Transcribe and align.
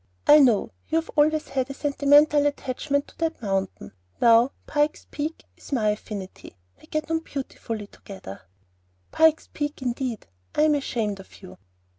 "I 0.25 0.39
know; 0.39 0.71
you 0.89 0.95
have 0.95 1.11
always 1.15 1.49
had 1.49 1.69
a 1.69 1.75
sentimental 1.75 2.47
attachment 2.47 3.07
to 3.09 3.17
that 3.19 3.39
mountain. 3.39 3.91
Now 4.19 4.49
Pike's 4.65 5.05
Peak 5.11 5.45
is 5.55 5.71
my 5.71 5.89
affinity. 5.89 6.57
We 6.79 6.87
get 6.87 7.11
on 7.11 7.19
beautifully 7.19 7.85
together." 7.85 8.41
"Pike's 9.11 9.47
Peak 9.53 9.79
indeed! 9.83 10.25
I 10.55 10.63
am 10.63 10.73
ashamed 10.73 11.19
of 11.19 11.43
you." 11.43 11.59